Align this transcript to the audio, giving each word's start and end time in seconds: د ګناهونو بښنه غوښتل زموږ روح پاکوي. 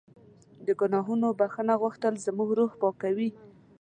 د 0.65 0.67
ګناهونو 0.79 1.27
بښنه 1.39 1.73
غوښتل 1.81 2.13
زموږ 2.25 2.49
روح 2.59 2.71
پاکوي. 2.81 3.29